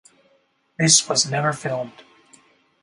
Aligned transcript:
This 0.79 1.07
was 1.07 1.29
never 1.29 1.53
filmed. 1.53 2.03